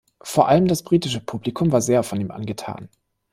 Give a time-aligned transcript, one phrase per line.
[0.23, 2.89] Vor allem das britische Publikum war sehr von ihm angetan.